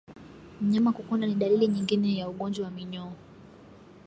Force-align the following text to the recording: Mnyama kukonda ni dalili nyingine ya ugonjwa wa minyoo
Mnyama 0.61 0.91
kukonda 0.93 1.27
ni 1.27 1.35
dalili 1.35 1.67
nyingine 1.67 2.17
ya 2.17 2.29
ugonjwa 2.29 2.65
wa 2.65 2.71
minyoo 2.71 3.13